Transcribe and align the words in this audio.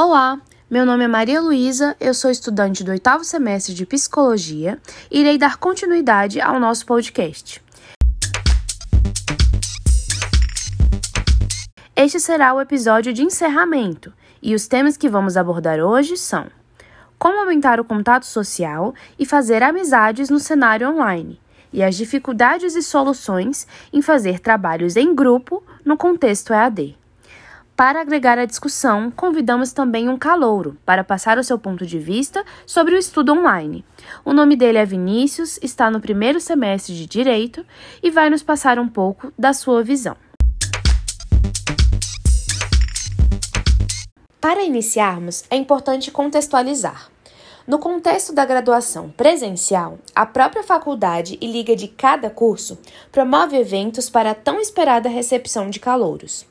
Olá, 0.00 0.40
meu 0.70 0.86
nome 0.86 1.02
é 1.02 1.08
Maria 1.08 1.40
Luísa, 1.40 1.96
eu 1.98 2.14
sou 2.14 2.30
estudante 2.30 2.84
do 2.84 2.92
oitavo 2.92 3.24
semestre 3.24 3.74
de 3.74 3.84
Psicologia 3.84 4.78
e 5.10 5.18
irei 5.18 5.36
dar 5.36 5.56
continuidade 5.56 6.40
ao 6.40 6.60
nosso 6.60 6.86
podcast. 6.86 7.60
Este 11.96 12.20
será 12.20 12.54
o 12.54 12.60
episódio 12.60 13.12
de 13.12 13.24
encerramento 13.24 14.12
e 14.40 14.54
os 14.54 14.68
temas 14.68 14.96
que 14.96 15.08
vamos 15.08 15.36
abordar 15.36 15.80
hoje 15.80 16.16
são 16.16 16.46
como 17.18 17.40
aumentar 17.40 17.80
o 17.80 17.84
contato 17.84 18.24
social 18.24 18.94
e 19.18 19.26
fazer 19.26 19.64
amizades 19.64 20.30
no 20.30 20.38
cenário 20.38 20.88
online, 20.88 21.40
e 21.72 21.82
as 21.82 21.96
dificuldades 21.96 22.76
e 22.76 22.84
soluções 22.84 23.66
em 23.92 24.00
fazer 24.00 24.38
trabalhos 24.38 24.94
em 24.94 25.12
grupo 25.12 25.60
no 25.84 25.96
contexto 25.96 26.52
EAD. 26.52 26.97
Para 27.78 28.00
agregar 28.00 28.40
à 28.40 28.44
discussão, 28.44 29.08
convidamos 29.08 29.72
também 29.72 30.08
um 30.08 30.18
calouro 30.18 30.76
para 30.84 31.04
passar 31.04 31.38
o 31.38 31.44
seu 31.44 31.56
ponto 31.56 31.86
de 31.86 31.96
vista 31.96 32.44
sobre 32.66 32.96
o 32.96 32.98
estudo 32.98 33.32
online. 33.32 33.84
O 34.24 34.32
nome 34.32 34.56
dele 34.56 34.78
é 34.78 34.84
Vinícius, 34.84 35.60
está 35.62 35.88
no 35.88 36.00
primeiro 36.00 36.40
semestre 36.40 36.92
de 36.92 37.06
Direito 37.06 37.64
e 38.02 38.10
vai 38.10 38.28
nos 38.30 38.42
passar 38.42 38.80
um 38.80 38.88
pouco 38.88 39.32
da 39.38 39.52
sua 39.52 39.80
visão. 39.84 40.16
Para 44.40 44.64
iniciarmos, 44.64 45.44
é 45.48 45.54
importante 45.54 46.10
contextualizar. 46.10 47.08
No 47.68 47.78
contexto 47.78 48.32
da 48.32 48.46
graduação 48.46 49.10
presencial, 49.10 49.98
a 50.14 50.24
própria 50.24 50.62
faculdade 50.62 51.36
e 51.38 51.46
liga 51.46 51.76
de 51.76 51.86
cada 51.86 52.30
curso 52.30 52.78
promove 53.12 53.58
eventos 53.58 54.08
para 54.08 54.30
a 54.30 54.34
tão 54.34 54.58
esperada 54.58 55.06
recepção 55.06 55.68
de 55.68 55.78
calouros. 55.78 56.46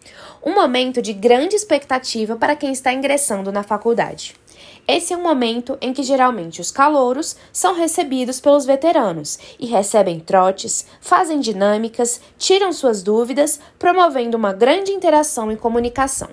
Um 0.46 0.54
momento 0.54 1.02
de 1.02 1.14
grande 1.14 1.56
expectativa 1.56 2.36
para 2.36 2.56
quem 2.56 2.72
está 2.72 2.94
ingressando 2.94 3.52
na 3.52 3.64
faculdade. 3.64 4.36
Esse 4.88 5.12
é 5.12 5.18
um 5.18 5.24
momento 5.24 5.76
em 5.82 5.92
que 5.92 6.04
geralmente 6.04 6.62
os 6.62 6.70
calouros 6.70 7.36
são 7.52 7.74
recebidos 7.74 8.40
pelos 8.40 8.68
veteranos 8.68 9.40
e 9.60 9.66
recebem 9.66 10.20
trotes, 10.20 10.86
fazem 11.02 11.40
dinâmicas, 11.40 12.22
tiram 12.38 12.72
suas 12.72 13.02
dúvidas, 13.02 13.60
promovendo 13.80 14.38
uma 14.38 14.54
grande 14.54 14.92
interação 14.92 15.52
e 15.52 15.58
comunicação. 15.58 16.30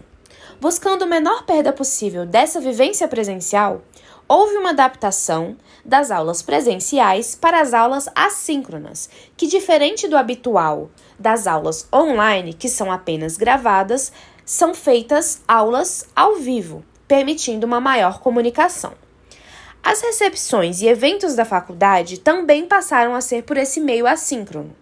Buscando 0.61 1.05
a 1.05 1.07
menor 1.07 1.45
perda 1.45 1.73
possível 1.73 2.25
dessa 2.25 2.61
vivência 2.61 3.09
presencial, 3.09 3.83
houve 4.29 4.57
uma 4.57 4.71
adaptação 4.71 5.57
das 5.85 6.11
aulas 6.11 6.43
presenciais 6.43 7.35
para 7.35 7.61
as 7.61 7.75
aulas 7.75 8.09
assíncronas, 8.15 9.09
que, 9.37 9.47
diferente 9.47 10.09
do 10.09 10.17
habitual 10.17 10.91
das 11.19 11.47
aulas 11.47 11.87
online, 11.93 12.55
que 12.55 12.69
são 12.69 12.91
apenas 12.91 13.37
gravadas, 13.37 14.13
são 14.45 14.75
feitas 14.75 15.43
aulas 15.47 16.07
ao 16.15 16.37
vivo, 16.37 16.85
permitindo 17.07 17.67
uma 17.67 17.81
maior 17.81 18.21
comunicação. 18.21 18.93
As 19.83 20.01
recepções 20.01 20.81
e 20.81 20.87
eventos 20.87 21.35
da 21.35 21.45
faculdade 21.45 22.19
também 22.19 22.67
passaram 22.67 23.15
a 23.15 23.21
ser 23.21 23.43
por 23.43 23.57
esse 23.57 23.81
meio 23.81 24.07
assíncrono. 24.07 24.75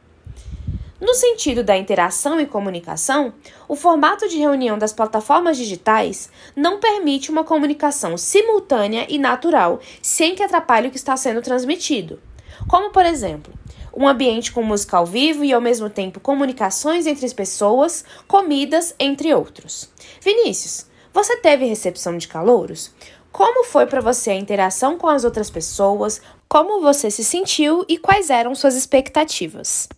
No 1.02 1.14
sentido 1.14 1.64
da 1.64 1.76
interação 1.76 2.38
e 2.38 2.46
comunicação, 2.46 3.34
o 3.66 3.74
formato 3.74 4.28
de 4.28 4.38
reunião 4.38 4.78
das 4.78 4.92
plataformas 4.92 5.56
digitais 5.56 6.30
não 6.54 6.78
permite 6.78 7.28
uma 7.28 7.42
comunicação 7.42 8.16
simultânea 8.16 9.04
e 9.08 9.18
natural 9.18 9.80
sem 10.00 10.36
que 10.36 10.44
atrapalhe 10.44 10.86
o 10.86 10.90
que 10.92 10.96
está 10.96 11.16
sendo 11.16 11.42
transmitido. 11.42 12.20
Como, 12.68 12.92
por 12.92 13.04
exemplo, 13.04 13.52
um 13.92 14.06
ambiente 14.06 14.52
com 14.52 14.62
música 14.62 14.96
ao 14.96 15.04
vivo 15.04 15.44
e 15.44 15.52
ao 15.52 15.60
mesmo 15.60 15.90
tempo 15.90 16.20
comunicações 16.20 17.04
entre 17.04 17.26
as 17.26 17.32
pessoas, 17.32 18.04
comidas, 18.28 18.94
entre 18.96 19.34
outros. 19.34 19.90
Vinícius, 20.20 20.86
você 21.12 21.36
teve 21.36 21.64
recepção 21.64 22.16
de 22.16 22.28
calouros? 22.28 22.94
Como 23.32 23.64
foi 23.64 23.86
para 23.86 24.00
você 24.00 24.30
a 24.30 24.36
interação 24.36 24.96
com 24.96 25.08
as 25.08 25.24
outras 25.24 25.50
pessoas? 25.50 26.22
Como 26.48 26.80
você 26.80 27.10
se 27.10 27.24
sentiu 27.24 27.84
e 27.88 27.98
quais 27.98 28.30
eram 28.30 28.54
suas 28.54 28.76
expectativas? 28.76 29.88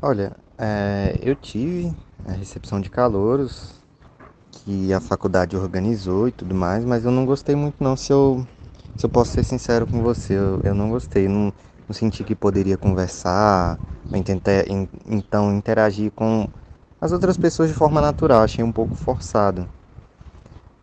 Olha, 0.00 0.36
é, 0.56 1.18
eu 1.20 1.34
tive 1.34 1.92
a 2.24 2.32
recepção 2.32 2.80
de 2.80 2.88
calouros 2.90 3.84
que 4.50 4.92
a 4.92 5.00
faculdade 5.00 5.56
organizou 5.56 6.28
e 6.28 6.32
tudo 6.32 6.54
mais, 6.54 6.84
mas 6.84 7.04
eu 7.04 7.10
não 7.12 7.26
gostei 7.26 7.56
muito 7.56 7.82
não, 7.82 7.96
se 7.96 8.12
eu, 8.12 8.46
se 8.96 9.06
eu 9.06 9.10
posso 9.10 9.32
ser 9.32 9.44
sincero 9.44 9.86
com 9.86 10.02
você, 10.02 10.34
eu, 10.34 10.60
eu 10.64 10.74
não 10.74 10.90
gostei, 10.90 11.28
não, 11.28 11.52
não 11.88 11.94
senti 11.94 12.24
que 12.24 12.34
poderia 12.36 12.78
conversar, 12.78 13.80
tentar, 14.24 14.64
então 15.06 15.54
interagir 15.56 16.12
com 16.12 16.48
as 17.00 17.12
outras 17.12 17.36
pessoas 17.36 17.68
de 17.68 17.74
forma 17.74 18.00
natural, 18.00 18.42
achei 18.42 18.64
um 18.64 18.72
pouco 18.72 18.96
forçado. 18.96 19.68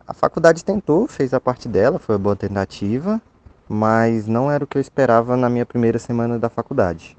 A 0.06 0.14
faculdade 0.14 0.64
tentou, 0.64 1.06
fez 1.06 1.34
a 1.34 1.40
parte 1.40 1.68
dela, 1.68 1.98
foi 1.98 2.14
uma 2.14 2.22
boa 2.22 2.36
tentativa, 2.36 3.20
mas 3.68 4.26
não 4.26 4.50
era 4.50 4.64
o 4.64 4.66
que 4.66 4.78
eu 4.78 4.80
esperava 4.82 5.36
na 5.36 5.50
minha 5.50 5.66
primeira 5.66 5.98
semana 5.98 6.38
da 6.38 6.48
faculdade 6.48 7.16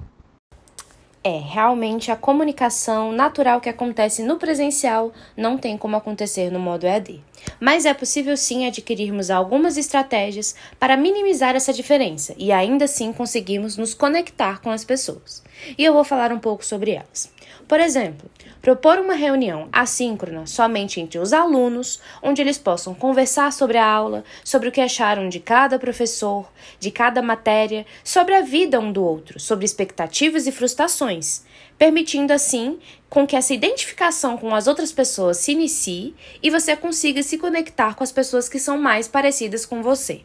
é 1.27 1.39
realmente 1.39 2.09
a 2.09 2.15
comunicação 2.15 3.11
natural 3.11 3.59
que 3.59 3.67
acontece 3.67 4.23
no 4.23 4.38
presencial 4.38 5.11
não 5.35 5.57
tem 5.57 5.77
como 5.77 5.97
acontecer 5.97 6.49
no 6.49 6.59
modo 6.59 6.85
EAD. 6.85 7.21
Mas 7.59 7.85
é 7.85 7.93
possível 7.93 8.38
sim 8.38 8.65
adquirirmos 8.65 9.29
algumas 9.29 9.77
estratégias 9.77 10.55
para 10.79 10.95
minimizar 10.95 11.55
essa 11.55 11.73
diferença 11.73 12.33
e 12.38 12.51
ainda 12.51 12.85
assim 12.85 13.11
conseguirmos 13.11 13.75
nos 13.75 13.93
conectar 13.93 14.61
com 14.61 14.71
as 14.71 14.85
pessoas. 14.85 15.43
E 15.77 15.83
eu 15.83 15.93
vou 15.93 16.03
falar 16.03 16.31
um 16.31 16.39
pouco 16.39 16.63
sobre 16.63 16.91
elas. 16.91 17.29
Por 17.67 17.79
exemplo, 17.79 18.29
propor 18.61 18.97
uma 18.97 19.13
reunião 19.13 19.67
assíncrona 19.71 20.45
somente 20.47 21.01
entre 21.01 21.19
os 21.19 21.33
alunos, 21.33 21.99
onde 22.21 22.41
eles 22.41 22.57
possam 22.57 22.93
conversar 22.93 23.51
sobre 23.51 23.77
a 23.77 23.85
aula, 23.85 24.23
sobre 24.43 24.69
o 24.69 24.71
que 24.71 24.81
acharam 24.81 25.27
de 25.27 25.39
cada 25.39 25.77
professor, 25.77 26.49
de 26.79 26.89
cada 26.89 27.21
matéria, 27.21 27.85
sobre 28.03 28.35
a 28.35 28.41
vida 28.41 28.79
um 28.79 28.91
do 28.91 29.03
outro, 29.03 29.39
sobre 29.39 29.65
expectativas 29.65 30.47
e 30.47 30.51
frustrações, 30.51 31.43
permitindo 31.77 32.31
assim 32.31 32.79
com 33.09 33.27
que 33.27 33.35
essa 33.35 33.53
identificação 33.53 34.37
com 34.37 34.53
as 34.55 34.67
outras 34.67 34.91
pessoas 34.91 35.37
se 35.37 35.51
inicie 35.51 36.15
e 36.41 36.49
você 36.49 36.75
consiga 36.75 37.21
se 37.21 37.37
conectar 37.37 37.95
com 37.95 38.03
as 38.03 38.11
pessoas 38.11 38.47
que 38.47 38.59
são 38.59 38.77
mais 38.77 39.07
parecidas 39.07 39.65
com 39.65 39.81
você. 39.81 40.21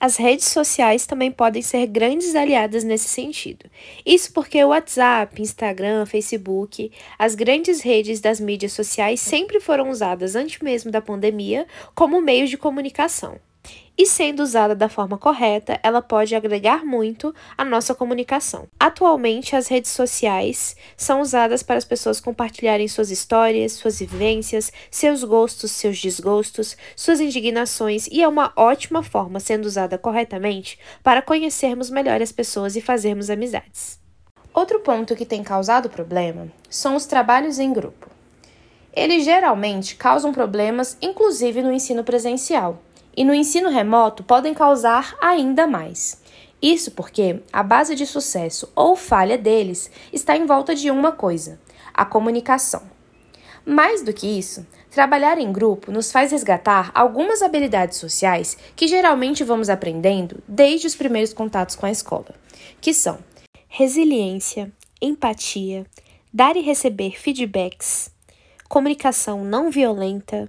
As 0.00 0.16
redes 0.16 0.46
sociais 0.46 1.06
também 1.06 1.32
podem 1.32 1.60
ser 1.60 1.86
grandes 1.86 2.34
aliadas 2.34 2.84
nesse 2.84 3.08
sentido. 3.08 3.66
Isso 4.06 4.32
porque 4.32 4.62
o 4.62 4.68
WhatsApp, 4.68 5.42
Instagram, 5.42 6.06
Facebook, 6.06 6.92
as 7.18 7.34
grandes 7.34 7.80
redes 7.80 8.20
das 8.20 8.38
mídias 8.38 8.72
sociais 8.72 9.20
sempre 9.20 9.58
foram 9.58 9.90
usadas 9.90 10.36
antes 10.36 10.60
mesmo 10.60 10.90
da 10.90 11.00
pandemia 11.00 11.66
como 11.94 12.20
meios 12.20 12.48
de 12.48 12.56
comunicação 12.56 13.40
e 13.98 14.06
sendo 14.06 14.44
usada 14.44 14.76
da 14.76 14.88
forma 14.88 15.18
correta, 15.18 15.80
ela 15.82 16.00
pode 16.00 16.32
agregar 16.36 16.84
muito 16.84 17.34
à 17.56 17.64
nossa 17.64 17.96
comunicação. 17.96 18.68
Atualmente, 18.78 19.56
as 19.56 19.66
redes 19.66 19.90
sociais 19.90 20.76
são 20.96 21.20
usadas 21.20 21.64
para 21.64 21.76
as 21.76 21.84
pessoas 21.84 22.20
compartilharem 22.20 22.86
suas 22.86 23.10
histórias, 23.10 23.72
suas 23.72 23.98
vivências, 23.98 24.72
seus 24.88 25.24
gostos, 25.24 25.72
seus 25.72 26.00
desgostos, 26.00 26.76
suas 26.94 27.20
indignações 27.20 28.06
e 28.06 28.22
é 28.22 28.28
uma 28.28 28.52
ótima 28.54 29.02
forma, 29.02 29.40
sendo 29.40 29.64
usada 29.64 29.98
corretamente, 29.98 30.78
para 31.02 31.20
conhecermos 31.20 31.90
melhor 31.90 32.22
as 32.22 32.30
pessoas 32.30 32.76
e 32.76 32.80
fazermos 32.80 33.28
amizades. 33.28 33.98
Outro 34.54 34.78
ponto 34.78 35.16
que 35.16 35.26
tem 35.26 35.42
causado 35.42 35.90
problema 35.90 36.46
são 36.70 36.94
os 36.94 37.04
trabalhos 37.04 37.58
em 37.58 37.72
grupo. 37.72 38.08
Eles 38.92 39.24
geralmente 39.24 39.96
causam 39.96 40.32
problemas, 40.32 40.96
inclusive 41.02 41.62
no 41.62 41.72
ensino 41.72 42.02
presencial 42.02 42.82
e 43.18 43.24
no 43.24 43.34
ensino 43.34 43.68
remoto 43.68 44.22
podem 44.22 44.54
causar 44.54 45.16
ainda 45.20 45.66
mais. 45.66 46.22
Isso 46.62 46.92
porque 46.92 47.42
a 47.52 47.64
base 47.64 47.96
de 47.96 48.06
sucesso 48.06 48.70
ou 48.76 48.94
falha 48.94 49.36
deles 49.36 49.90
está 50.12 50.36
em 50.36 50.46
volta 50.46 50.72
de 50.72 50.88
uma 50.88 51.10
coisa: 51.10 51.58
a 51.92 52.04
comunicação. 52.04 52.82
Mais 53.66 54.04
do 54.04 54.12
que 54.12 54.38
isso, 54.38 54.64
trabalhar 54.88 55.36
em 55.36 55.50
grupo 55.52 55.90
nos 55.90 56.12
faz 56.12 56.30
resgatar 56.30 56.92
algumas 56.94 57.42
habilidades 57.42 57.98
sociais 57.98 58.56
que 58.76 58.86
geralmente 58.86 59.42
vamos 59.42 59.68
aprendendo 59.68 60.40
desde 60.46 60.86
os 60.86 60.94
primeiros 60.94 61.32
contatos 61.32 61.74
com 61.74 61.86
a 61.86 61.90
escola, 61.90 62.32
que 62.80 62.94
são 62.94 63.18
resiliência, 63.66 64.72
empatia, 65.02 65.84
dar 66.32 66.54
e 66.56 66.60
receber 66.60 67.18
feedbacks, 67.18 68.12
comunicação 68.68 69.44
não 69.44 69.72
violenta, 69.72 70.48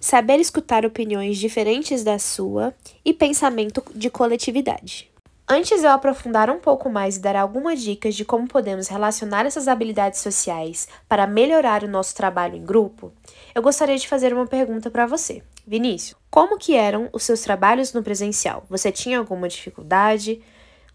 saber 0.00 0.38
escutar 0.38 0.84
opiniões 0.84 1.38
diferentes 1.38 2.04
da 2.04 2.18
sua 2.18 2.74
e 3.04 3.12
pensamento 3.12 3.82
de 3.94 4.10
coletividade. 4.10 5.10
Antes 5.48 5.84
eu 5.84 5.90
aprofundar 5.90 6.50
um 6.50 6.58
pouco 6.58 6.90
mais 6.90 7.16
e 7.16 7.20
dar 7.20 7.36
algumas 7.36 7.80
dicas 7.80 8.16
de 8.16 8.24
como 8.24 8.48
podemos 8.48 8.88
relacionar 8.88 9.46
essas 9.46 9.68
habilidades 9.68 10.18
sociais 10.18 10.88
para 11.08 11.24
melhorar 11.24 11.84
o 11.84 11.88
nosso 11.88 12.16
trabalho 12.16 12.56
em 12.56 12.64
grupo, 12.64 13.12
eu 13.54 13.62
gostaria 13.62 13.96
de 13.96 14.08
fazer 14.08 14.34
uma 14.34 14.46
pergunta 14.46 14.90
para 14.90 15.06
você. 15.06 15.44
Vinícius, 15.64 16.18
como 16.28 16.58
que 16.58 16.74
eram 16.74 17.08
os 17.12 17.22
seus 17.22 17.42
trabalhos 17.42 17.92
no 17.92 18.02
presencial? 18.02 18.64
Você 18.68 18.90
tinha 18.90 19.18
alguma 19.18 19.48
dificuldade? 19.48 20.42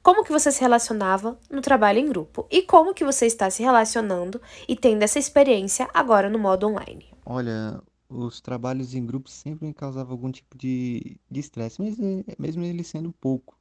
Como 0.03 0.23
que 0.23 0.31
você 0.33 0.51
se 0.51 0.59
relacionava 0.59 1.37
no 1.49 1.61
trabalho 1.61 1.99
em 1.99 2.09
grupo? 2.09 2.45
E 2.51 2.61
como 2.61 2.93
que 2.93 3.05
você 3.05 3.27
está 3.27 3.49
se 3.49 3.63
relacionando 3.63 4.41
e 4.67 4.75
tendo 4.75 5.03
essa 5.03 5.17
experiência 5.17 5.87
agora 5.93 6.29
no 6.29 6.37
modo 6.37 6.67
online? 6.67 7.05
Olha, 7.25 7.79
os 8.11 8.41
trabalhos 8.41 8.93
em 8.93 9.05
grupo 9.05 9.29
sempre 9.29 9.65
me 9.65 9.73
causavam 9.73 10.11
algum 10.11 10.31
tipo 10.31 10.57
de 10.57 11.17
estresse, 11.31 11.81
mesmo, 11.81 12.23
mesmo 12.37 12.63
ele 12.63 12.83
sendo 12.83 13.11
pouco. 13.13 13.57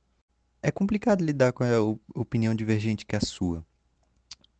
É 0.62 0.70
complicado 0.70 1.24
lidar 1.24 1.52
com 1.52 1.64
a 1.64 1.68
opinião 2.14 2.54
divergente 2.54 3.06
que 3.06 3.14
é 3.14 3.18
a 3.18 3.24
sua. 3.24 3.64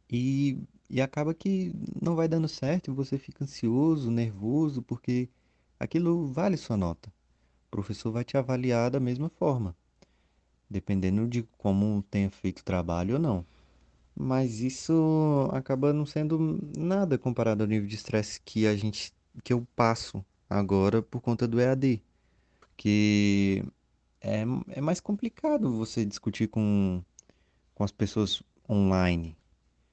E, 0.09 0.59
e 0.89 1.01
acaba 1.01 1.35
que 1.35 1.73
não 2.01 2.17
vai 2.17 2.29
dando 2.29 2.49
certo, 2.49 2.95
você 2.95 3.19
fica 3.19 3.45
ansioso, 3.45 4.11
nervoso, 4.11 4.83
porque 4.83 5.29
aquilo 5.79 6.27
vale 6.29 6.57
sua 6.57 6.77
nota. 6.77 7.13
O 7.69 7.71
professor 7.71 8.11
vai 8.11 8.25
te 8.25 8.37
avaliar 8.37 8.91
da 8.91 9.01
mesma 9.01 9.29
forma, 9.29 9.77
dependendo 10.69 11.29
de 11.29 11.43
como 11.59 12.03
tenha 12.11 12.31
feito 12.31 12.61
o 12.61 12.65
trabalho 12.65 13.15
ou 13.15 13.21
não. 13.21 13.47
Mas 14.17 14.61
isso 14.61 15.49
acaba 15.53 15.93
não 15.93 16.05
sendo 16.05 16.59
nada 16.77 17.17
comparado 17.19 17.63
ao 17.63 17.69
nível 17.69 17.89
de 17.89 17.95
estresse 17.95 18.41
que 18.45 18.67
a 18.67 18.77
gente 18.77 19.13
que 19.43 19.53
eu 19.53 19.67
passo 19.77 20.25
agora 20.49 21.03
por 21.03 21.21
conta 21.21 21.47
do 21.47 21.61
EAD. 21.61 22.03
Porque 22.59 23.65
é, 24.21 24.45
é 24.69 24.81
mais 24.81 25.01
complicado 25.01 25.71
você 25.77 26.05
discutir 26.05 26.49
com, 26.49 27.03
com 27.75 27.85
as 27.85 27.93
pessoas 27.93 28.43
online. 28.69 29.37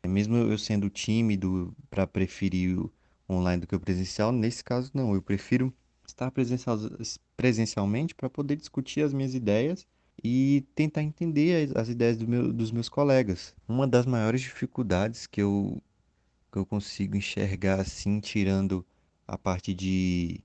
Mesmo 0.05 0.37
eu 0.37 0.57
sendo 0.57 0.89
tímido 0.89 1.75
para 1.89 2.07
preferir 2.07 2.79
o 2.79 2.91
online 3.29 3.61
do 3.61 3.67
que 3.67 3.75
o 3.75 3.79
presencial, 3.79 4.31
nesse 4.31 4.63
caso 4.63 4.91
não, 4.93 5.13
eu 5.13 5.21
prefiro 5.21 5.73
estar 6.07 6.31
presencial, 6.31 6.77
presencialmente 7.35 8.15
para 8.15 8.29
poder 8.29 8.55
discutir 8.55 9.01
as 9.01 9.13
minhas 9.13 9.33
ideias 9.35 9.85
e 10.23 10.65
tentar 10.73 11.03
entender 11.03 11.69
as, 11.69 11.75
as 11.75 11.89
ideias 11.89 12.17
do 12.17 12.27
meu, 12.27 12.51
dos 12.53 12.71
meus 12.71 12.89
colegas. 12.89 13.53
Uma 13.67 13.87
das 13.87 14.05
maiores 14.05 14.41
dificuldades 14.41 15.27
que 15.27 15.41
eu, 15.41 15.81
que 16.51 16.57
eu 16.57 16.65
consigo 16.65 17.17
enxergar 17.17 17.81
assim, 17.81 18.19
tirando 18.19 18.85
a 19.27 19.37
parte 19.37 19.73
de, 19.73 20.41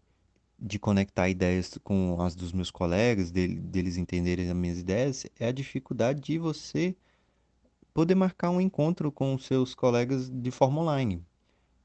de 0.58 0.78
conectar 0.78 1.28
ideias 1.28 1.78
com 1.84 2.20
as 2.20 2.34
dos 2.34 2.52
meus 2.52 2.70
colegas, 2.70 3.30
dele, 3.30 3.56
deles 3.56 3.96
entenderem 3.96 4.48
as 4.48 4.56
minhas 4.56 4.78
ideias, 4.78 5.26
é 5.38 5.48
a 5.48 5.52
dificuldade 5.52 6.20
de 6.20 6.38
você 6.38 6.96
poder 7.94 8.14
marcar 8.14 8.50
um 8.50 8.60
encontro 8.60 9.12
com 9.12 9.38
seus 9.38 9.74
colegas 9.74 10.28
de 10.30 10.50
forma 10.50 10.80
online. 10.80 11.24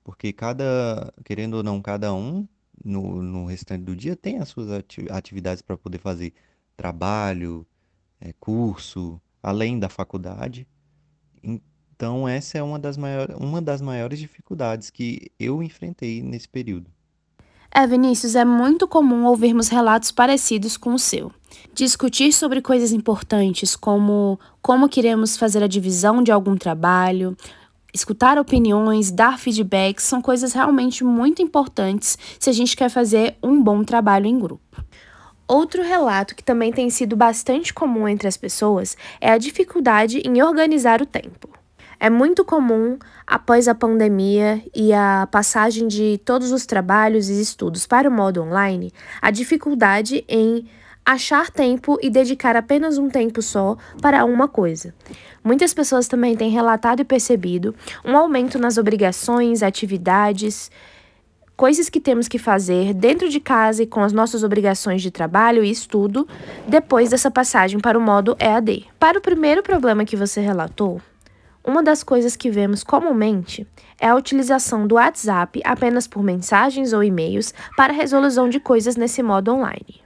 Porque 0.04 0.32
cada, 0.32 1.14
querendo 1.26 1.56
ou 1.56 1.64
não, 1.64 1.82
cada 1.82 2.14
um 2.14 2.48
no, 2.84 3.22
no 3.22 3.46
restante 3.46 3.84
do 3.84 3.96
dia 3.96 4.16
tem 4.16 4.40
as 4.40 4.50
suas 4.50 4.70
atividades 5.12 5.62
para 5.62 5.78
poder 5.78 5.98
fazer 5.98 6.34
trabalho, 6.78 7.68
é, 8.20 8.34
curso, 8.34 9.22
além 9.44 9.80
da 9.80 9.90
faculdade. 9.90 10.68
Então, 11.98 12.28
essa 12.28 12.60
é 12.60 12.64
uma 12.64 12.78
das, 12.78 12.96
maiores, 12.96 13.36
uma 13.40 13.60
das 13.60 13.82
maiores 13.82 14.20
dificuldades 14.20 14.92
que 14.92 15.32
eu 15.40 15.64
enfrentei 15.64 16.22
nesse 16.22 16.48
período. 16.48 16.86
É, 17.74 17.88
Vinícius, 17.88 18.36
é 18.36 18.46
muito 18.46 18.88
comum 18.88 19.26
ouvirmos 19.26 19.68
relatos 19.68 20.12
parecidos 20.12 20.78
com 20.78 20.94
o 20.94 21.00
seu. 21.00 21.32
Discutir 21.74 22.32
sobre 22.32 22.62
coisas 22.62 22.92
importantes, 22.92 23.76
como 23.76 24.40
como 24.62 24.88
queremos 24.88 25.38
fazer 25.38 25.64
a 25.64 25.68
divisão 25.68 26.22
de 26.22 26.32
algum 26.32 26.56
trabalho, 26.56 27.36
escutar 27.92 28.38
opiniões, 28.38 29.10
dar 29.10 29.40
feedbacks, 29.40 30.06
são 30.06 30.22
coisas 30.22 30.54
realmente 30.54 31.04
muito 31.04 31.42
importantes 31.42 32.16
se 32.40 32.50
a 32.50 32.54
gente 32.54 32.78
quer 32.78 32.90
fazer 32.90 33.36
um 33.42 33.62
bom 33.62 33.84
trabalho 33.84 34.28
em 34.28 34.38
grupo. 34.38 34.84
Outro 35.48 35.82
relato 35.82 36.36
que 36.36 36.44
também 36.44 36.72
tem 36.72 36.92
sido 36.92 37.16
bastante 37.16 37.74
comum 37.74 38.08
entre 38.08 38.28
as 38.28 38.38
pessoas 38.38 38.96
é 39.20 39.32
a 39.32 39.38
dificuldade 39.38 40.22
em 40.24 40.44
organizar 40.44 41.02
o 41.02 41.06
tempo. 41.06 41.58
É 42.00 42.10
muito 42.10 42.46
comum, 42.46 43.00
após 43.26 43.68
a 43.68 43.74
pandemia 43.74 44.62
e 44.76 44.94
a 44.94 45.28
passagem 45.32 45.88
de 45.88 46.20
todos 46.24 46.52
os 46.52 46.66
trabalhos 46.66 47.28
e 47.28 47.42
estudos 47.42 47.88
para 47.88 48.08
o 48.08 48.12
modo 48.12 48.42
online, 48.42 48.94
a 49.20 49.32
dificuldade 49.32 50.24
em 50.28 50.68
achar 51.04 51.50
tempo 51.50 51.98
e 52.02 52.10
dedicar 52.10 52.56
apenas 52.56 52.98
um 52.98 53.10
tempo 53.10 53.42
só 53.42 53.78
para 54.02 54.26
uma 54.26 54.48
coisa. 54.48 54.94
Muitas 55.44 55.74
pessoas 55.74 56.08
também 56.08 56.36
têm 56.36 56.52
relatado 56.52 57.00
e 57.00 57.06
percebido 57.06 57.74
um 58.06 58.16
aumento 58.16 58.60
nas 58.60 58.78
obrigações, 58.78 59.64
atividades, 59.64 60.70
coisas 61.56 61.90
que 61.90 62.00
temos 62.00 62.28
que 62.28 62.38
fazer 62.38 62.94
dentro 62.94 63.28
de 63.30 63.40
casa 63.40 63.82
e 63.82 63.88
com 63.88 64.04
as 64.04 64.14
nossas 64.14 64.44
obrigações 64.44 65.02
de 65.02 65.10
trabalho 65.10 65.64
e 65.64 65.72
estudo 65.72 66.28
depois 66.68 67.10
dessa 67.10 67.32
passagem 67.32 67.80
para 67.80 67.98
o 67.98 68.02
modo 68.02 68.38
EAD. 68.40 68.86
Para 69.00 69.18
o 69.18 69.22
primeiro 69.22 69.64
problema 69.64 70.06
que 70.06 70.16
você 70.16 70.42
relatou, 70.42 71.02
uma 71.68 71.84
das 71.84 72.02
coisas 72.02 72.38
que 72.38 72.50
vemos 72.50 72.82
comumente 72.82 73.68
é 74.00 74.08
a 74.08 74.16
utilização 74.16 74.88
do 74.88 74.96
WhatsApp 74.96 75.62
apenas 75.66 76.08
por 76.08 76.24
mensagens 76.24 76.94
ou 76.94 77.04
e-mails 77.04 77.54
para 77.76 77.92
resolução 77.92 78.48
de 78.48 78.58
coisas 78.58 78.96
nesse 78.96 79.22
modo 79.22 79.54
online. 79.54 80.02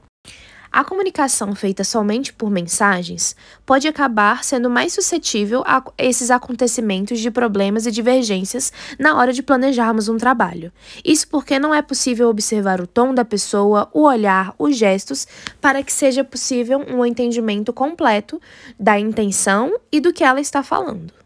A 0.72 0.84
comunicação 0.86 1.54
feita 1.54 1.84
somente 1.84 2.34
por 2.34 2.50
mensagens 2.50 3.36
pode 3.66 3.88
acabar 3.88 4.44
sendo 4.44 4.70
mais 4.70 4.94
suscetível 4.94 5.62
a 5.68 5.84
esses 5.98 6.32
acontecimentos 6.32 7.20
de 7.20 7.30
problemas 7.30 7.86
e 7.86 7.92
divergências 7.92 8.72
na 8.98 9.18
hora 9.18 9.34
de 9.34 9.44
planejarmos 9.44 10.08
um 10.08 10.18
trabalho. 10.18 10.72
Isso 11.04 11.28
porque 11.28 11.60
não 11.60 11.76
é 11.76 11.82
possível 11.82 12.30
observar 12.30 12.80
o 12.80 12.88
tom 12.88 13.14
da 13.14 13.26
pessoa, 13.26 13.90
o 13.94 14.04
olhar, 14.04 14.56
os 14.58 14.78
gestos, 14.78 15.28
para 15.60 15.84
que 15.84 15.92
seja 15.92 16.24
possível 16.24 16.84
um 16.88 17.06
entendimento 17.06 17.74
completo 17.74 18.42
da 18.80 18.98
intenção 18.98 19.78
e 19.92 20.00
do 20.00 20.14
que 20.14 20.24
ela 20.24 20.40
está 20.40 20.64
falando. 20.64 21.21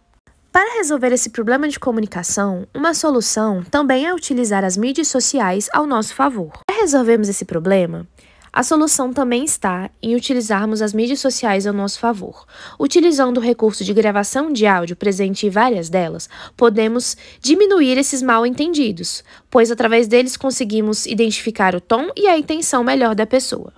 Para 0.55 0.77
resolver 0.77 1.11
esse 1.11 1.31
problema 1.31 1.67
de 1.67 1.77
comunicação, 1.77 2.65
uma 2.73 2.93
solução 2.93 3.61
também 3.61 4.05
é 4.05 4.13
utilizar 4.13 4.63
as 4.63 4.77
mídias 4.77 5.09
sociais 5.09 5.67
ao 5.73 5.85
nosso 5.85 6.15
favor. 6.15 6.53
Para 6.65 6.79
resolvermos 6.79 7.27
esse 7.27 7.43
problema, 7.43 8.07
a 8.53 8.63
solução 8.63 9.11
também 9.11 9.43
está 9.43 9.91
em 10.01 10.15
utilizarmos 10.15 10.81
as 10.81 10.93
mídias 10.93 11.19
sociais 11.19 11.67
ao 11.67 11.73
nosso 11.73 11.99
favor. 11.99 12.45
Utilizando 12.79 13.35
o 13.35 13.41
recurso 13.41 13.83
de 13.83 13.93
gravação 13.93 14.49
de 14.49 14.65
áudio 14.65 14.95
presente 14.95 15.45
em 15.45 15.49
várias 15.49 15.89
delas, 15.89 16.29
podemos 16.55 17.17
diminuir 17.41 17.97
esses 17.97 18.21
mal 18.21 18.45
entendidos, 18.45 19.25
pois 19.51 19.69
através 19.69 20.07
deles 20.07 20.37
conseguimos 20.37 21.05
identificar 21.05 21.75
o 21.75 21.81
tom 21.81 22.07
e 22.15 22.29
a 22.29 22.37
intenção 22.37 22.81
melhor 22.81 23.13
da 23.13 23.25
pessoa. 23.25 23.73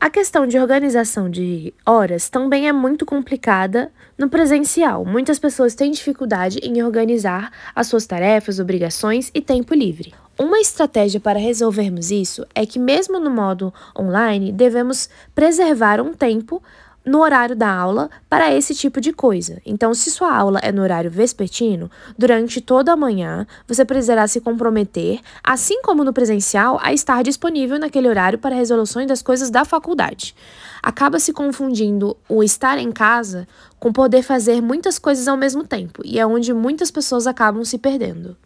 A 0.00 0.10
questão 0.10 0.46
de 0.46 0.58
organização 0.58 1.30
de 1.30 1.72
horas 1.86 2.28
também 2.28 2.68
é 2.68 2.72
muito 2.72 3.06
complicada 3.06 3.90
no 4.18 4.28
presencial. 4.28 5.04
Muitas 5.04 5.38
pessoas 5.38 5.74
têm 5.74 5.90
dificuldade 5.90 6.58
em 6.62 6.82
organizar 6.82 7.50
as 7.74 7.86
suas 7.86 8.06
tarefas, 8.06 8.58
obrigações 8.58 9.30
e 9.34 9.40
tempo 9.40 9.72
livre. 9.74 10.12
Uma 10.38 10.58
estratégia 10.58 11.20
para 11.20 11.38
resolvermos 11.38 12.10
isso 12.10 12.44
é 12.54 12.66
que, 12.66 12.78
mesmo 12.78 13.20
no 13.20 13.30
modo 13.30 13.72
online, 13.98 14.52
devemos 14.52 15.08
preservar 15.34 16.00
um 16.00 16.12
tempo 16.12 16.60
no 17.04 17.20
horário 17.20 17.54
da 17.54 17.70
aula 17.70 18.10
para 18.28 18.54
esse 18.54 18.74
tipo 18.74 19.00
de 19.00 19.12
coisa. 19.12 19.60
Então, 19.64 19.92
se 19.92 20.10
sua 20.10 20.34
aula 20.34 20.58
é 20.62 20.72
no 20.72 20.82
horário 20.82 21.10
vespertino, 21.10 21.90
durante 22.16 22.60
toda 22.60 22.92
a 22.92 22.96
manhã 22.96 23.46
você 23.66 23.84
precisará 23.84 24.26
se 24.26 24.40
comprometer, 24.40 25.20
assim 25.42 25.82
como 25.82 26.02
no 26.02 26.12
presencial, 26.12 26.78
a 26.82 26.92
estar 26.92 27.22
disponível 27.22 27.78
naquele 27.78 28.08
horário 28.08 28.38
para 28.38 28.54
resoluções 28.54 29.06
das 29.06 29.20
coisas 29.20 29.50
da 29.50 29.64
faculdade. 29.64 30.34
Acaba 30.82 31.18
se 31.18 31.32
confundindo 31.32 32.16
o 32.28 32.42
estar 32.42 32.78
em 32.78 32.90
casa 32.90 33.46
com 33.78 33.92
poder 33.92 34.22
fazer 34.22 34.62
muitas 34.62 34.98
coisas 34.98 35.28
ao 35.28 35.36
mesmo 35.36 35.64
tempo, 35.64 36.02
e 36.04 36.18
é 36.18 36.26
onde 36.26 36.54
muitas 36.54 36.90
pessoas 36.90 37.26
acabam 37.26 37.64
se 37.64 37.78
perdendo. 37.78 38.36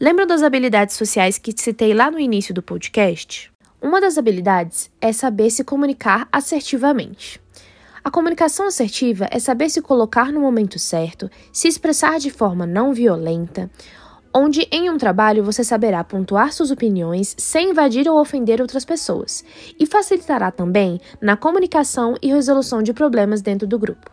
Lembram 0.00 0.26
das 0.26 0.42
habilidades 0.42 0.96
sociais 0.96 1.38
que 1.38 1.54
citei 1.56 1.94
lá 1.94 2.10
no 2.10 2.18
início 2.18 2.52
do 2.54 2.62
podcast? 2.62 3.52
Uma 3.82 4.00
das 4.00 4.18
habilidades 4.18 4.90
é 5.00 5.12
saber 5.12 5.50
se 5.50 5.64
comunicar 5.64 6.28
assertivamente. 6.30 7.40
A 8.10 8.12
comunicação 8.12 8.66
assertiva 8.66 9.28
é 9.30 9.38
saber 9.38 9.70
se 9.70 9.80
colocar 9.80 10.32
no 10.32 10.40
momento 10.40 10.80
certo, 10.80 11.30
se 11.52 11.68
expressar 11.68 12.18
de 12.18 12.28
forma 12.28 12.66
não 12.66 12.92
violenta, 12.92 13.70
onde 14.34 14.66
em 14.72 14.90
um 14.90 14.98
trabalho 14.98 15.44
você 15.44 15.62
saberá 15.62 16.02
pontuar 16.02 16.52
suas 16.52 16.72
opiniões 16.72 17.36
sem 17.38 17.70
invadir 17.70 18.08
ou 18.08 18.20
ofender 18.20 18.60
outras 18.60 18.84
pessoas, 18.84 19.44
e 19.78 19.86
facilitará 19.86 20.50
também 20.50 21.00
na 21.20 21.36
comunicação 21.36 22.16
e 22.20 22.32
resolução 22.32 22.82
de 22.82 22.92
problemas 22.92 23.42
dentro 23.42 23.68
do 23.68 23.78
grupo. 23.78 24.10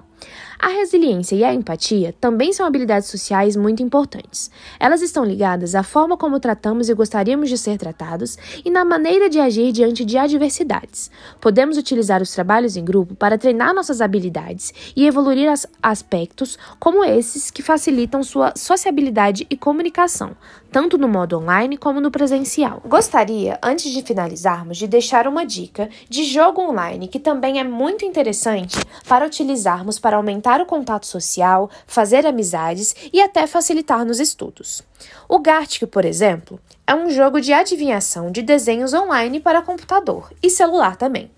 A 0.59 0.69
resiliência 0.69 1.35
e 1.35 1.43
a 1.43 1.53
empatia 1.53 2.15
também 2.19 2.51
são 2.51 2.65
habilidades 2.65 3.09
sociais 3.09 3.55
muito 3.55 3.83
importantes. 3.83 4.49
Elas 4.79 5.03
estão 5.03 5.23
ligadas 5.23 5.75
à 5.75 5.83
forma 5.83 6.17
como 6.17 6.39
tratamos 6.39 6.89
e 6.89 6.95
gostaríamos 6.95 7.47
de 7.47 7.57
ser 7.59 7.77
tratados 7.77 8.37
e 8.65 8.71
na 8.71 8.83
maneira 8.83 9.29
de 9.29 9.39
agir 9.39 9.71
diante 9.71 10.03
de 10.03 10.17
adversidades. 10.17 11.11
Podemos 11.39 11.77
utilizar 11.77 12.23
os 12.23 12.31
trabalhos 12.31 12.75
em 12.75 12.83
grupo 12.83 13.13
para 13.13 13.37
treinar 13.37 13.73
nossas 13.73 14.01
habilidades 14.01 14.73
e 14.95 15.05
evoluir 15.05 15.47
aspectos 15.81 16.57
como 16.79 17.03
esses 17.05 17.51
que 17.51 17.61
facilitam 17.61 18.23
sua 18.23 18.53
sociabilidade 18.55 19.45
e 19.51 19.55
comunicação, 19.55 20.31
tanto 20.71 20.97
no 20.97 21.07
modo 21.07 21.37
online 21.37 21.77
como 21.77 22.01
no 22.01 22.09
presencial. 22.09 22.81
Gostaria, 22.83 23.59
antes 23.61 23.91
de 23.91 24.01
finalizarmos, 24.01 24.77
de 24.77 24.87
deixar 24.87 25.27
uma 25.27 25.45
dica 25.45 25.87
de 26.09 26.23
jogo 26.23 26.61
online 26.61 27.07
que 27.07 27.19
também 27.19 27.59
é 27.59 27.63
muito 27.63 28.03
interessante 28.03 28.75
para 29.07 29.25
utilizarmos 29.25 29.99
para 29.99 30.17
aumentar 30.17 30.46
aumentar 30.47 30.61
o 30.61 30.65
contato 30.65 31.05
social, 31.05 31.69
fazer 31.85 32.25
amizades 32.25 32.95
e 33.11 33.21
até 33.21 33.45
facilitar 33.45 34.05
nos 34.05 34.19
estudos. 34.19 34.81
O 35.27 35.39
Gartic, 35.39 35.85
por 35.87 36.05
exemplo, 36.05 36.59
é 36.85 36.95
um 36.95 37.09
jogo 37.09 37.41
de 37.41 37.51
adivinhação 37.51 38.31
de 38.31 38.41
desenhos 38.41 38.93
online 38.93 39.41
para 39.41 39.61
computador 39.61 40.31
e 40.41 40.49
celular 40.49 40.95
também. 40.95 41.29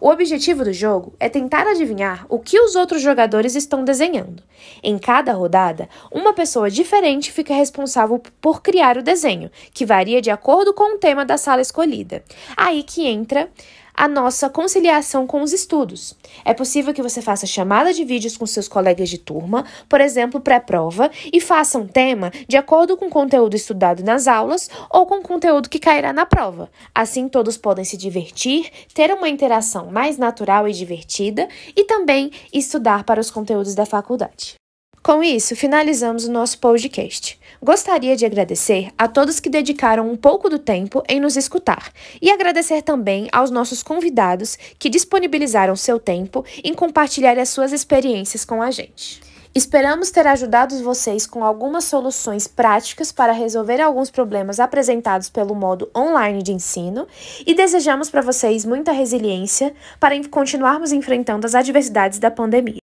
O 0.00 0.10
objetivo 0.10 0.62
do 0.62 0.72
jogo 0.72 1.12
é 1.18 1.28
tentar 1.28 1.66
adivinhar 1.66 2.24
o 2.28 2.38
que 2.38 2.60
os 2.60 2.76
outros 2.76 3.02
jogadores 3.02 3.56
estão 3.56 3.82
desenhando. 3.82 4.44
Em 4.80 4.96
cada 4.96 5.32
rodada, 5.32 5.88
uma 6.12 6.32
pessoa 6.32 6.70
diferente 6.70 7.32
fica 7.32 7.52
responsável 7.52 8.22
por 8.40 8.62
criar 8.62 8.96
o 8.96 9.02
desenho, 9.02 9.50
que 9.74 9.84
varia 9.84 10.22
de 10.22 10.30
acordo 10.30 10.72
com 10.72 10.94
o 10.94 10.98
tema 10.98 11.24
da 11.24 11.36
sala 11.36 11.62
escolhida. 11.62 12.22
Aí 12.56 12.84
que 12.84 13.08
entra 13.08 13.50
a 13.98 14.06
nossa 14.06 14.48
conciliação 14.48 15.26
com 15.26 15.42
os 15.42 15.52
estudos. 15.52 16.14
É 16.44 16.54
possível 16.54 16.94
que 16.94 17.02
você 17.02 17.20
faça 17.20 17.48
chamada 17.48 17.92
de 17.92 18.04
vídeos 18.04 18.36
com 18.36 18.46
seus 18.46 18.68
colegas 18.68 19.08
de 19.08 19.18
turma, 19.18 19.64
por 19.88 20.00
exemplo, 20.00 20.40
pré-prova, 20.40 21.10
e 21.32 21.40
faça 21.40 21.78
um 21.78 21.86
tema 21.86 22.30
de 22.46 22.56
acordo 22.56 22.96
com 22.96 23.06
o 23.06 23.10
conteúdo 23.10 23.56
estudado 23.56 24.04
nas 24.04 24.28
aulas 24.28 24.70
ou 24.88 25.04
com 25.04 25.16
o 25.16 25.22
conteúdo 25.22 25.68
que 25.68 25.80
cairá 25.80 26.12
na 26.12 26.24
prova. 26.24 26.70
Assim, 26.94 27.28
todos 27.28 27.56
podem 27.56 27.84
se 27.84 27.96
divertir, 27.96 28.70
ter 28.94 29.10
uma 29.10 29.28
interação 29.28 29.90
mais 29.90 30.16
natural 30.16 30.68
e 30.68 30.72
divertida 30.72 31.48
e 31.76 31.82
também 31.82 32.30
estudar 32.52 33.02
para 33.02 33.20
os 33.20 33.32
conteúdos 33.32 33.74
da 33.74 33.84
faculdade. 33.84 34.54
Com 35.02 35.22
isso, 35.22 35.56
finalizamos 35.56 36.26
o 36.26 36.32
nosso 36.32 36.58
podcast. 36.58 37.38
Gostaria 37.62 38.16
de 38.16 38.26
agradecer 38.26 38.90
a 38.98 39.08
todos 39.08 39.40
que 39.40 39.48
dedicaram 39.48 40.08
um 40.10 40.16
pouco 40.16 40.50
do 40.50 40.58
tempo 40.58 41.02
em 41.08 41.20
nos 41.20 41.36
escutar 41.36 41.92
e 42.20 42.30
agradecer 42.30 42.82
também 42.82 43.28
aos 43.32 43.50
nossos 43.50 43.82
convidados 43.82 44.58
que 44.78 44.90
disponibilizaram 44.90 45.74
seu 45.76 45.98
tempo 45.98 46.44
em 46.62 46.74
compartilhar 46.74 47.38
as 47.38 47.48
suas 47.48 47.72
experiências 47.72 48.44
com 48.44 48.60
a 48.60 48.70
gente. 48.70 49.20
Esperamos 49.54 50.10
ter 50.10 50.26
ajudado 50.26 50.80
vocês 50.84 51.26
com 51.26 51.42
algumas 51.42 51.84
soluções 51.84 52.46
práticas 52.46 53.10
para 53.10 53.32
resolver 53.32 53.80
alguns 53.80 54.10
problemas 54.10 54.60
apresentados 54.60 55.30
pelo 55.30 55.54
modo 55.54 55.90
online 55.96 56.42
de 56.42 56.52
ensino 56.52 57.08
e 57.46 57.54
desejamos 57.54 58.10
para 58.10 58.20
vocês 58.20 58.64
muita 58.64 58.92
resiliência 58.92 59.74
para 59.98 60.14
continuarmos 60.28 60.92
enfrentando 60.92 61.46
as 61.46 61.54
adversidades 61.54 62.18
da 62.18 62.30
pandemia. 62.30 62.77